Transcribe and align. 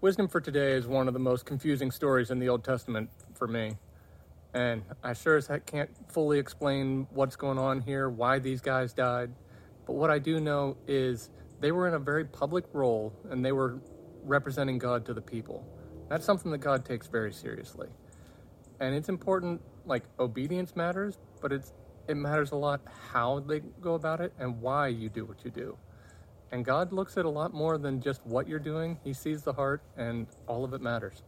Wisdom 0.00 0.28
for 0.28 0.40
today 0.40 0.74
is 0.74 0.86
one 0.86 1.08
of 1.08 1.12
the 1.12 1.18
most 1.18 1.44
confusing 1.44 1.90
stories 1.90 2.30
in 2.30 2.38
the 2.38 2.48
Old 2.48 2.62
Testament 2.62 3.10
for 3.34 3.48
me. 3.48 3.72
And 4.54 4.84
I 5.02 5.12
sure 5.12 5.36
as 5.36 5.48
heck 5.48 5.66
can't 5.66 5.90
fully 6.06 6.38
explain 6.38 7.08
what's 7.10 7.34
going 7.34 7.58
on 7.58 7.80
here, 7.80 8.08
why 8.08 8.38
these 8.38 8.60
guys 8.60 8.92
died. 8.92 9.32
But 9.86 9.94
what 9.94 10.08
I 10.08 10.20
do 10.20 10.38
know 10.38 10.76
is 10.86 11.30
they 11.58 11.72
were 11.72 11.88
in 11.88 11.94
a 11.94 11.98
very 11.98 12.24
public 12.24 12.66
role 12.72 13.12
and 13.28 13.44
they 13.44 13.50
were 13.50 13.80
representing 14.22 14.78
God 14.78 15.04
to 15.06 15.14
the 15.14 15.20
people. 15.20 15.66
That's 16.08 16.24
something 16.24 16.52
that 16.52 16.58
God 16.58 16.84
takes 16.84 17.08
very 17.08 17.32
seriously. 17.32 17.88
And 18.78 18.94
it's 18.94 19.08
important, 19.08 19.60
like 19.84 20.04
obedience 20.20 20.76
matters, 20.76 21.18
but 21.42 21.52
it's 21.52 21.72
it 22.06 22.16
matters 22.16 22.52
a 22.52 22.56
lot 22.56 22.82
how 23.10 23.40
they 23.40 23.62
go 23.80 23.94
about 23.94 24.20
it 24.20 24.32
and 24.38 24.60
why 24.60 24.86
you 24.86 25.08
do 25.08 25.24
what 25.24 25.44
you 25.44 25.50
do. 25.50 25.76
And 26.50 26.64
God 26.64 26.92
looks 26.92 27.16
at 27.16 27.24
a 27.24 27.28
lot 27.28 27.52
more 27.52 27.76
than 27.78 28.00
just 28.00 28.24
what 28.24 28.48
you're 28.48 28.58
doing. 28.58 28.98
He 29.04 29.12
sees 29.12 29.42
the 29.42 29.52
heart, 29.52 29.82
and 29.96 30.26
all 30.46 30.64
of 30.64 30.72
it 30.72 30.80
matters. 30.80 31.22